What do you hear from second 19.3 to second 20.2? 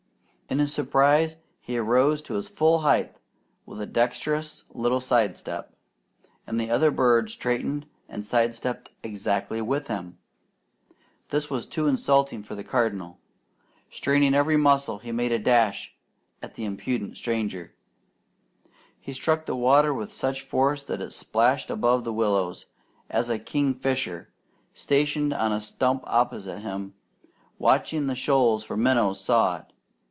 the water with